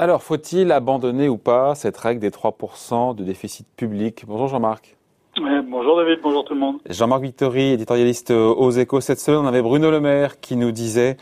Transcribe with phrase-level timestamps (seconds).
[0.00, 4.22] Alors, faut-il abandonner ou pas cette règle des 3% de déficit public?
[4.28, 4.96] Bonjour Jean-Marc.
[5.36, 6.76] bonjour David, bonjour tout le monde.
[6.88, 9.00] Jean-Marc Victory, éditorialiste aux échos.
[9.00, 11.16] Cette semaine, on avait Bruno Le Maire qui nous disait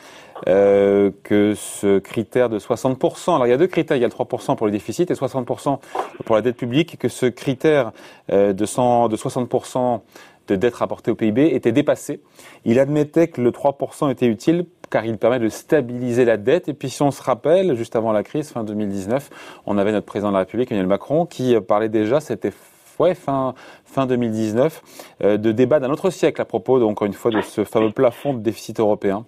[0.47, 4.09] euh, que ce critère de 60%, alors il y a deux critères, il y a
[4.09, 5.79] le 3% pour le déficit et 60%
[6.27, 7.93] pour la dette publique, que ce critère
[8.31, 10.01] euh, de, 100, de 60%
[10.49, 12.21] de dette rapportée au PIB était dépassé.
[12.65, 16.69] Il admettait que le 3% était utile car il permet de stabiliser la dette.
[16.69, 19.31] Et puis si on se rappelle, juste avant la crise, fin 2019,
[19.67, 22.53] on avait notre président de la République, Emmanuel Macron, qui parlait déjà, c'était
[22.99, 23.55] ouais, fin,
[23.85, 24.83] fin 2019,
[25.23, 27.91] euh, de débat d'un autre siècle à propos, donc, encore une fois, de ce fameux
[27.91, 29.25] plafond de déficit européen.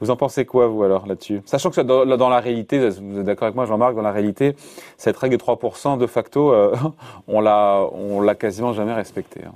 [0.00, 1.42] Vous en pensez quoi, vous, alors, là-dessus?
[1.44, 4.54] Sachant que dans, dans, la réalité, vous êtes d'accord avec moi, Jean-Marc, dans la réalité,
[4.96, 6.74] cette règle de 3%, de facto, euh,
[7.28, 9.40] on l'a on l'a quasiment jamais respectée.
[9.44, 9.52] Hein.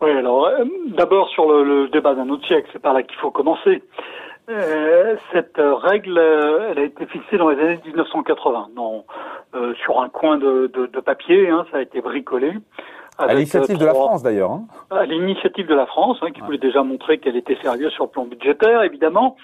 [0.00, 0.64] Oui, alors euh,
[0.96, 3.82] d'abord sur le, le, débat d'un autre siècle, c'est par là qu'il faut commencer.
[4.48, 9.04] Euh, cette règle, elle a été fixée dans les années 1980, non,
[9.54, 12.54] euh, sur un coin de, de, de papier, hein, ça a été bricolé.
[13.18, 14.50] À l'initiative de la France d'ailleurs.
[14.50, 14.64] Hein.
[14.90, 18.10] À l'initiative de la France, hein, qui voulait déjà montrer qu'elle était sérieuse sur le
[18.10, 19.36] plan budgétaire, évidemment.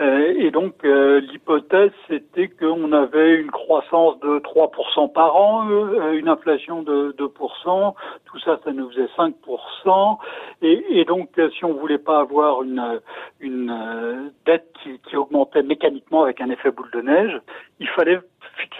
[0.00, 6.12] Euh, et donc euh, l'hypothèse c'était qu'on avait une croissance de 3% par an, euh,
[6.12, 10.18] une inflation de 2%, tout ça ça nous faisait 5%.
[10.62, 13.00] Et, donc si on voulait pas avoir une,
[13.40, 14.72] une dette
[15.08, 17.40] qui augmentait mécaniquement avec un effet boule de neige,
[17.78, 18.20] il fallait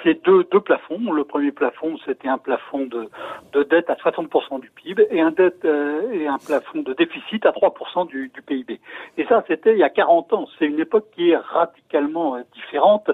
[0.02, 1.12] fixer deux, deux plafonds.
[1.12, 3.08] Le premier plafond, c'était un plafond de,
[3.52, 7.50] de dette à 60% du PIB et un, dette, et un plafond de déficit à
[7.50, 8.80] 3% du, du PIB.
[9.18, 10.46] Et ça, c'était il y a 40 ans.
[10.58, 13.10] C'est une époque qui est radicalement euh, différente,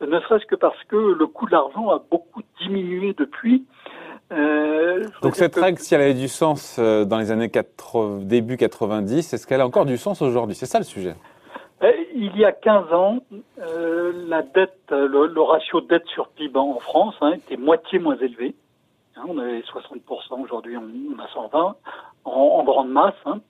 [0.00, 3.64] ne serait-ce que parce que le coût de l'argent a beaucoup diminué depuis.
[4.32, 8.56] Euh, Donc cette règle, si elle avait du sens euh, dans les années 80, début
[8.56, 10.54] 90, est-ce qu'elle a encore du sens aujourd'hui?
[10.54, 11.14] C'est ça le sujet.
[11.82, 13.18] Il y a 15 ans,
[13.58, 18.54] la dette, le, ratio dette sur PIB en France hein, était moitié moins élevé.
[19.16, 21.76] Hein, on avait 60%, aujourd'hui on, a 120
[22.24, 23.14] en, en grande masse.
[23.26, 23.40] Hein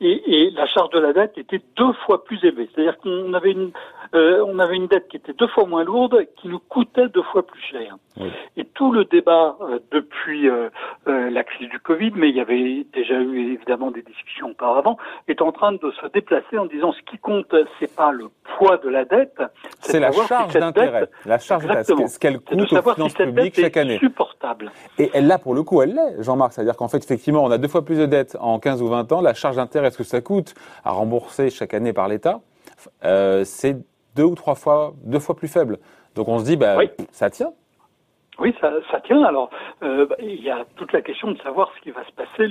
[0.00, 2.68] et, et, la charge de la dette était deux fois plus élevée.
[2.74, 3.72] C'est-à-dire qu'on avait une,
[4.14, 7.22] euh, on avait une dette qui était deux fois moins lourde, qui nous coûtait deux
[7.22, 7.96] fois plus cher.
[8.56, 10.70] Et tout le débat euh, depuis euh,
[11.06, 14.96] euh, la crise du Covid, mais il y avait déjà eu évidemment des discussions auparavant,
[15.28, 18.78] est en train de se déplacer en disant ce qui compte, c'est pas le poids
[18.78, 19.42] de la dette,
[19.80, 21.08] c'est la charge d'intérêt.
[21.26, 23.98] La charge ce qu'elle coûte aux finances publiques chaque année.
[23.98, 24.70] supportable.
[24.98, 26.54] Et elle là, pour le coup, elle l'est, Jean-Marc.
[26.54, 29.12] C'est-à-dire qu'en fait, effectivement, on a deux fois plus de dettes en 15 ou 20
[29.12, 29.20] ans.
[29.20, 30.54] La charge d'intérêt, ce que ça coûte
[30.84, 32.40] à rembourser chaque année par l'État,
[33.04, 33.76] euh, c'est
[34.14, 35.78] deux ou trois fois, deux fois plus faible.
[36.14, 36.78] Donc on se dit, bah,
[37.10, 37.52] ça tient.
[38.38, 39.22] Oui, ça, ça tient.
[39.24, 39.50] Alors,
[39.82, 42.48] euh, bah, il y a toute la question de savoir ce qui va se passer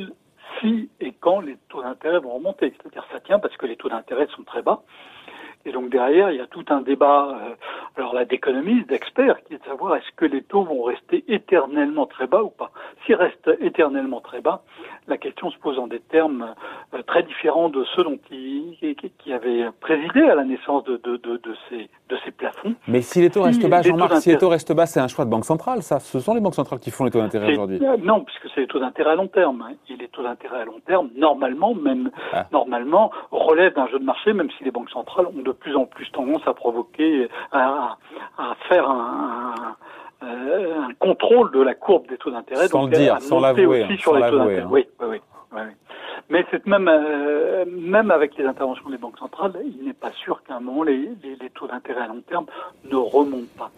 [0.59, 2.73] si et quand les taux d'intérêt vont remonter.
[2.77, 4.81] C'est-à-dire, ça tient parce que les taux d'intérêt sont très bas.
[5.65, 7.55] Et donc derrière, il y a tout un débat, euh,
[7.97, 12.05] alors là, d'économistes, d'experts, qui est de savoir est-ce que les taux vont rester éternellement
[12.05, 12.71] très bas ou pas.
[13.05, 14.61] S'ils restent éternellement très bas,
[15.07, 16.53] la question se pose en des termes
[16.93, 18.77] euh, très différents de ceux dont qui,
[19.17, 22.75] qui, avaient présidé à la naissance de, de, de, de, ces, de ces plafonds.
[22.87, 25.25] Mais si les taux restent bas, Jean-Marc, si les taux restent bas, c'est un choix
[25.25, 25.99] de banque centrale, ça.
[25.99, 27.79] Ce sont les banques centrales qui font les taux d'intérêt aujourd'hui.
[28.03, 29.63] Non, puisque c'est les taux d'intérêt à long terme.
[29.67, 29.75] Hein.
[29.89, 32.45] Et les taux d'intérêt à long terme, normalement, même ah.
[32.51, 35.85] normalement, relèvent d'un jeu de marché, même si les banques centrales ont de plus en
[35.85, 37.97] plus tendance à provoquer, à,
[38.37, 39.75] à faire un,
[40.23, 42.67] euh, un, contrôle de la courbe des taux d'intérêt.
[42.67, 43.83] Sans donc le dire, sans l'avouer.
[43.83, 44.61] Hein, sur les taux d'intérêt.
[44.61, 44.67] Hein.
[44.69, 45.21] Oui, oui, oui.
[45.53, 45.61] oui.
[46.29, 50.41] Mais c'est même euh, même avec les interventions des banques centrales, il n'est pas sûr
[50.43, 52.45] qu'à un moment les, les, les taux d'intérêt à long terme
[52.89, 53.69] ne remontent pas.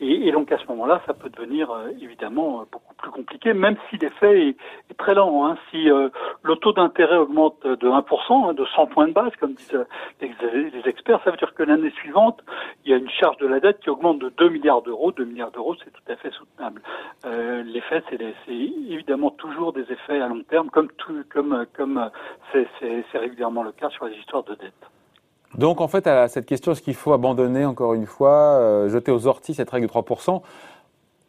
[0.00, 3.76] Et, et donc à ce moment-là, ça peut devenir euh, évidemment beaucoup plus compliqué, même
[3.90, 4.48] si l'effet
[4.88, 5.46] est, très lent.
[5.46, 5.56] Hein.
[5.70, 6.08] Si euh,
[6.42, 9.86] le taux d'intérêt augmente de 1%, hein, de 100 points de base, comme disent
[10.20, 10.30] les,
[10.70, 12.40] les experts, ça veut dire que l'année suivante,
[12.84, 15.12] il y a une charge de la dette qui augmente de 2 milliards d'euros.
[15.12, 16.82] 2 milliards d'euros, c'est tout à fait soutenable.
[17.26, 18.18] Euh, l'effet, c'est
[18.48, 20.88] évidemment toujours des effets à long terme, comme
[22.52, 24.74] c'est régulièrement le cas sur les histoires de dette.
[25.56, 29.10] Donc en fait, à cette question, est-ce qu'il faut abandonner encore une fois, euh, jeter
[29.10, 30.42] aux orties cette règle de 3%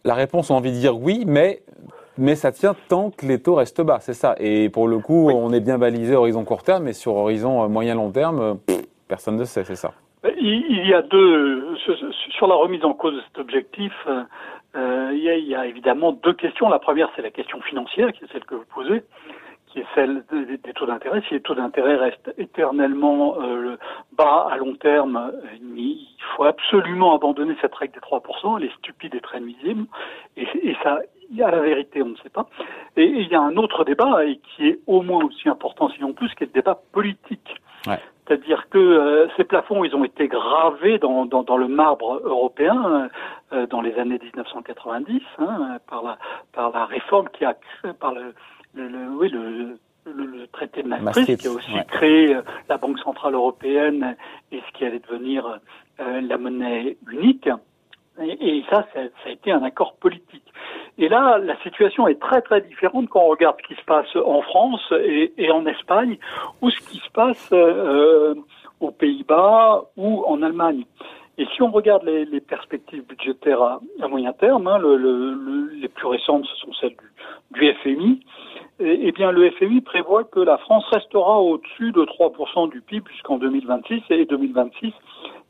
[0.06, 1.64] La réponse, on a envie de dire oui, mais,
[2.18, 4.36] mais ça tient tant que les taux restent bas, c'est ça.
[4.40, 7.68] Et pour le coup, on est bien balisé horizon court terme, mais sur horizon euh,
[7.68, 8.60] moyen-long terme,
[9.08, 9.94] personne ne sait, c'est ça.
[10.38, 11.76] Il y a deux,
[12.38, 13.94] sur la remise en cause de cet objectif,
[14.76, 16.70] euh, il, y a, il y a évidemment deux questions.
[16.70, 19.04] La première, c'est la question financière, qui est celle que vous posez
[19.72, 21.22] qui est celle des, taux d'intérêt.
[21.28, 23.78] Si les taux d'intérêt restent éternellement euh,
[24.18, 25.32] bas à long terme,
[25.78, 28.58] il faut absolument abandonner cette règle des 3%.
[28.58, 29.86] Elle est stupide et très nuisible.
[30.36, 31.00] Et, et ça,
[31.42, 32.48] à la vérité, on ne sait pas.
[32.98, 35.90] Et, et, il y a un autre débat, et qui est au moins aussi important,
[35.90, 37.62] sinon plus, qui est le débat politique.
[37.88, 38.00] Ouais.
[38.28, 43.10] C'est-à-dire que ces plafonds, ils ont été gravés dans, dans, dans le marbre européen
[43.70, 46.18] dans les années 1990 hein, par la
[46.54, 47.58] par la réforme qui a
[48.00, 48.34] par le,
[48.74, 52.38] le, le oui le le, traité de Maastricht, qui a aussi créé
[52.70, 54.16] la Banque centrale européenne
[54.52, 55.60] et ce qui allait devenir
[56.00, 57.50] la monnaie unique.
[58.20, 60.51] Et, ça, ça, a été un accord politique.
[60.98, 64.16] Et là, la situation est très très différente quand on regarde ce qui se passe
[64.16, 66.18] en France et, et en Espagne,
[66.62, 68.36] ou ce qui se passe euh,
[68.80, 70.84] aux Pays-Bas ou en Allemagne.
[71.38, 75.72] Et si on regarde les, les perspectives budgétaires à, à moyen terme, hein, le, le,
[75.74, 76.96] les plus récentes, ce sont celles
[77.52, 78.20] du, du FMI.
[78.80, 83.10] Et, eh bien, le FMI prévoit que la France restera au-dessus de 3% du PIB
[83.12, 84.94] jusqu'en 2026 et 2026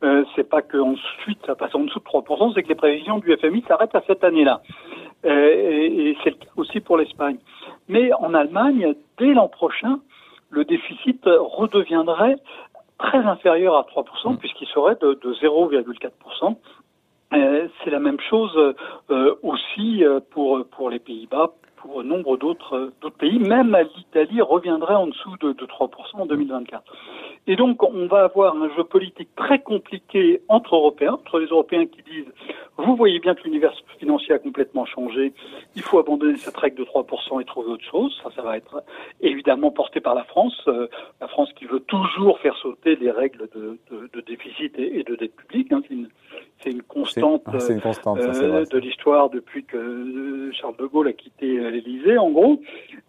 [0.04, 3.36] euh, c'est pas qu'ensuite ça passe en dessous de 3%, c'est que les prévisions du
[3.38, 4.62] FMI s'arrêtent à cette année-là.
[5.26, 7.38] Euh, et, c'est le cas aussi pour l'Espagne.
[7.88, 10.00] Mais en Allemagne, dès l'an prochain,
[10.50, 12.38] le déficit redeviendrait
[12.98, 14.38] très inférieur à 3%, mmh.
[14.38, 16.56] puisqu'il serait de, de 0,4%.
[17.34, 18.76] Euh, c'est la même chose
[19.10, 23.40] euh, aussi pour, pour les Pays-Bas, pour nombre d'autres d'autres pays.
[23.40, 26.84] Même l'Italie reviendrait en dessous de, de 3% en 2024.
[27.48, 31.88] Et donc, on va avoir un jeu politique très compliqué entre Européens, entre les Européens
[31.88, 32.32] qui disent,
[32.78, 35.34] vous voyez bien que l'univers financier a complètement changé,
[35.76, 38.20] il faut abandonner cette règle de 3% et trouver autre chose.
[38.24, 38.84] Ça, ça va être
[39.22, 40.88] évidemment porté par la France, euh,
[41.20, 45.16] la France qui veut toujours faire sauter les règles de, de, de déficit et, de
[45.16, 45.72] dette publique.
[45.72, 45.82] Hein.
[46.64, 51.14] C'est une, constante, une constante euh, de l'histoire depuis que euh, Charles de Gaulle a
[51.14, 52.62] quitté l'Élysée, en gros.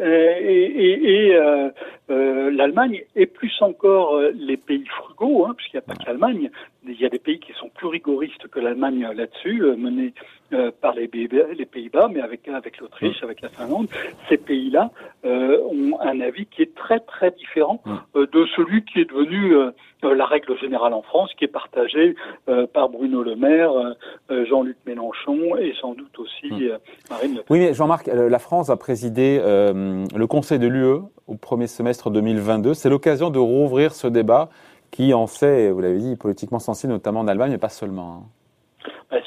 [0.03, 1.39] Et, et, et
[2.09, 6.51] l'Allemagne, et plus encore les pays frugaux, hein, puisqu'il n'y a pas qu'Allemagne,
[6.87, 10.13] il y a des pays qui sont plus rigoristes que l'Allemagne là-dessus, euh, menés
[10.53, 13.89] euh, par les Pays-Bas, mais avec avec l'Autriche, avec la Finlande.
[14.29, 14.91] Ces pays-là
[15.25, 17.83] euh, ont un avis qui est très très différent
[18.15, 19.55] de celui qui est devenu
[20.03, 22.15] la règle générale en France, qui est partagée
[22.73, 23.73] par Bruno Le Maire,
[24.31, 26.71] Jean-Luc Mélenchon et sans doute aussi
[27.11, 27.45] Marine Le Pen.
[27.51, 32.75] Oui, mais Jean-Marc, la France a présidé le Conseil de l'UE au premier semestre 2022.
[32.75, 34.49] C'est l'occasion de rouvrir ce débat
[34.93, 38.23] qui en sait, vous l'avez dit, politiquement sensible, notamment en Allemagne, mais pas seulement.
[38.23, 38.42] Hein.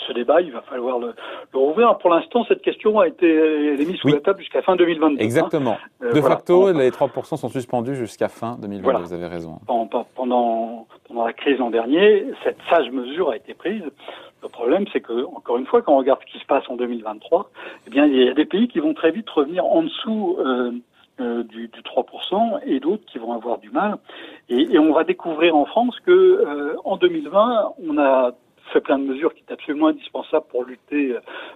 [0.07, 1.13] Ce débat, il va falloir le,
[1.53, 1.97] rouvrir.
[1.97, 5.15] Pour l'instant, cette question a été mise sous la table jusqu'à fin 2022.
[5.15, 5.23] Hein.
[5.23, 5.77] Exactement.
[6.03, 9.59] Euh, de facto, les 3% sont suspendus jusqu'à fin 2022, vous avez raison.
[9.67, 10.87] Pendant, pendant,
[11.25, 13.83] la crise l'an dernier, cette sage mesure a été prise.
[14.43, 16.75] Le problème, c'est que, encore une fois, quand on regarde ce qui se passe en
[16.75, 17.49] 2023,
[17.87, 20.71] eh bien, il y a des pays qui vont très vite revenir en dessous euh,
[21.21, 23.95] euh, du, du, 3% et d'autres qui vont avoir du mal.
[24.49, 28.33] Et, et on va découvrir en France que euh, en 2020, on a
[28.75, 31.15] fait plein de mesures qui est absolument indispensable pour lutter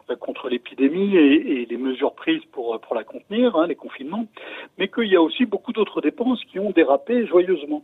[0.09, 4.25] euh, contre l'épidémie et, et, les mesures prises pour, pour la contenir, hein, les confinements,
[4.77, 7.83] mais qu'il y a aussi beaucoup d'autres dépenses qui ont dérapé joyeusement.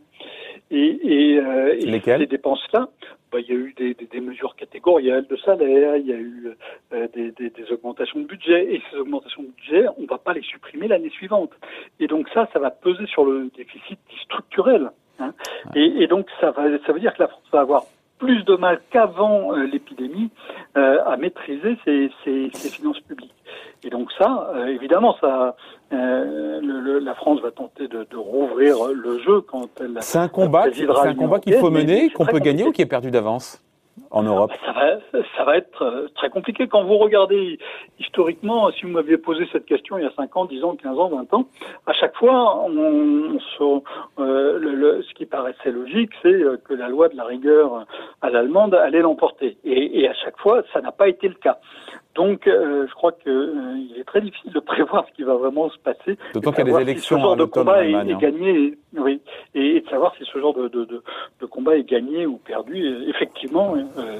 [0.70, 2.88] Et, et, euh, et ces dépenses-là,
[3.30, 6.16] bah, il y a eu des, des, des, mesures catégorielles de salaire, il y a
[6.16, 6.48] eu
[6.94, 10.32] euh, des, des, augmentations de budget, et ces augmentations de budget, on ne va pas
[10.32, 11.50] les supprimer l'année suivante.
[12.00, 14.90] Et donc ça, ça va peser sur le déficit structurel.
[15.18, 15.32] Hein.
[15.74, 17.84] Et, et, donc ça, va, ça veut dire que la France va avoir
[18.18, 20.30] plus de mal qu'avant euh, l'épidémie
[20.76, 23.34] euh, à maîtriser ses, ses, ses, finances publiques.
[23.82, 25.56] Et donc ça, euh, évidemment, ça,
[25.90, 29.98] le, la France va tenter de, de, rouvrir le jeu quand elle.
[30.00, 32.86] C'est un combat, c'est un combat qu'il faut mener, qu'on peut gagner ou qui est
[32.86, 33.62] perdu d'avance
[34.10, 34.98] en Europe ça va,
[35.36, 36.68] ça va être euh, très compliqué.
[36.68, 37.58] Quand vous regardez
[37.98, 40.98] historiquement, si vous m'aviez posé cette question il y a 5 ans, 10 ans, 15
[40.98, 41.46] ans, 20 ans,
[41.86, 43.38] à chaque fois, on,
[44.18, 47.86] euh, le, ce qui paraissait logique, c'est euh, que la loi de la rigueur
[48.22, 49.56] à l'allemande allait l'emporter.
[49.64, 51.58] Et, et, à chaque fois, ça n'a pas été le cas.
[52.14, 55.68] Donc, euh, je crois qu'il euh, est très difficile de prévoir ce qui va vraiment
[55.70, 56.18] se passer.
[56.32, 59.20] D'autant qu'il y a des élections si ce genre de combat est, est, gagné, oui,
[59.54, 61.02] et, de savoir si ce genre de, de, de,
[61.40, 63.08] de combat est gagné ou perdu.
[63.08, 64.18] effectivement, euh,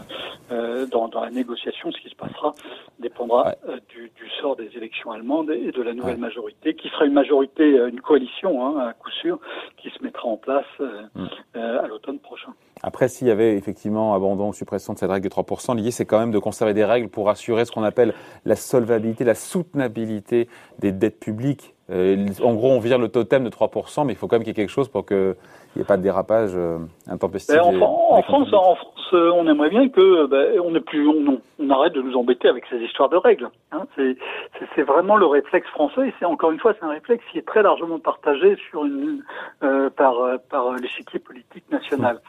[0.52, 2.54] euh, dans, dans, la négociation, ce qui se passera
[2.98, 6.20] dépendra euh, du, du, sort des élections allemandes et de la nouvelle ouais.
[6.20, 9.38] majorité, qui sera une majorité, une coalition, hein, à coup sûr,
[9.76, 11.26] qui se mettra en place mm.
[11.54, 12.52] à l'automne prochain.
[12.82, 16.04] Après, s'il y avait effectivement abandon ou suppression de cette règle de 3%, l'idée c'est
[16.04, 20.48] quand même de conserver des règles pour assurer ce qu'on appelle la solvabilité, la soutenabilité
[20.78, 21.74] des dettes publiques.
[21.88, 24.48] Euh, en gros, on vire le totem de 3%, mais il faut quand même qu'il
[24.48, 25.36] y ait quelque chose pour qu'il
[25.76, 27.56] n'y ait pas de dérapage euh, intempestif.
[27.60, 31.92] En, en, France, en, France, on aimerait bien que ben, on, plus, on, on, arrête
[31.92, 33.48] de nous embêter avec ces histoires de règles.
[33.72, 33.86] Hein.
[33.96, 37.46] C'est vraiment le réflexe français, et c'est encore une fois, c'est un réflexe qui est
[37.46, 39.22] très largement partagé sur une,
[39.62, 40.16] euh, par,
[40.50, 42.20] par l'échiquier politique national.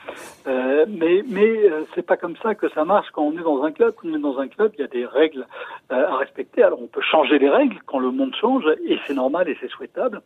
[0.47, 3.71] Euh, mais mais c'est pas comme ça que ça marche quand on est dans un
[3.71, 3.93] club.
[3.95, 5.45] Quand on est dans un club, il y a des règles
[5.89, 6.63] à respecter.
[6.63, 9.69] Alors on peut changer les règles quand le monde change, et c'est normal et c'est
[9.69, 10.21] souhaitable,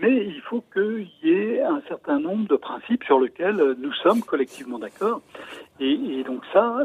[0.00, 4.22] mais il faut qu'il y respecter un certain nombre de principes sur lesquels nous sommes
[4.22, 5.20] collectivement d'accord.
[5.80, 6.78] Et, donc ça,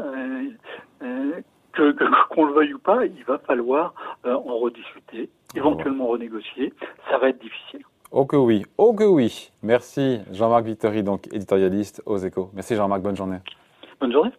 [1.72, 1.92] que
[2.30, 6.72] qu'on le veuille ou pas, il va falloir en rediscuter, éventuellement renégocier.
[7.10, 7.82] Ça va être difficile.
[8.12, 9.50] Oh que oui, oh que oui.
[9.62, 12.50] Merci Jean-Marc Victory, donc éditorialiste aux échos.
[12.54, 13.38] Merci Jean-Marc, bonne journée.
[14.00, 14.32] Bonne journée.